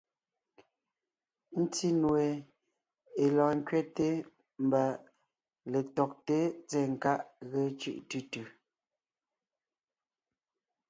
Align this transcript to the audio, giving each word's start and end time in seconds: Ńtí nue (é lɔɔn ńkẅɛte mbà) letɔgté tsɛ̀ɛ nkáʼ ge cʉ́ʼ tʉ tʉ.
Ńtí 1.63 1.87
nue 2.01 2.25
(é 3.23 3.25
lɔɔn 3.35 3.55
ńkẅɛte 3.61 4.07
mbà) 4.65 4.83
letɔgté 5.71 6.37
tsɛ̀ɛ 6.67 6.85
nkáʼ 6.93 7.19
ge 7.49 7.61
cʉ́ʼ 7.79 7.97
tʉ 8.09 8.17
tʉ. 8.31 8.41